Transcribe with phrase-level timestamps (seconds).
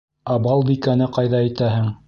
[0.35, 1.97] Ә Балбикәне ҡайҙа итәһең?